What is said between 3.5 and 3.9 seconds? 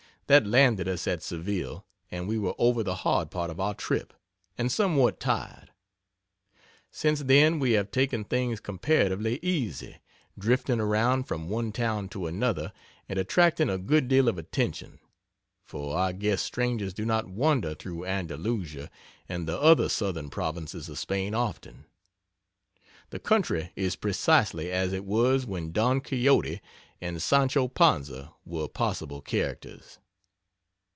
our